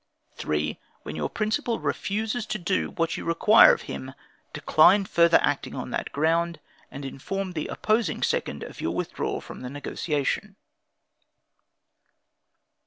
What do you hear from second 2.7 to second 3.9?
what you require of